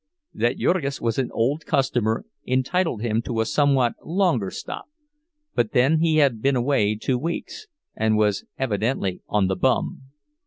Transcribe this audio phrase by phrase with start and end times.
[0.33, 4.85] That Jurgis was an old customer entitled him to a somewhat longer stop;
[5.53, 10.01] but then he had been away two weeks, and was evidently "on the bum."